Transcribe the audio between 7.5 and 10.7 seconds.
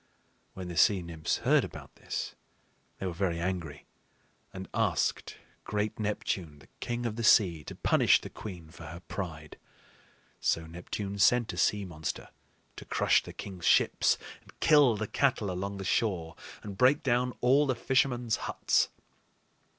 to punish the queen for her pride. So